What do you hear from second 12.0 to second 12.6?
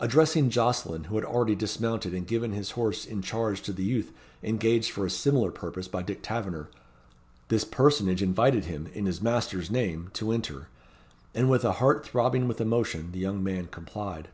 throbbing with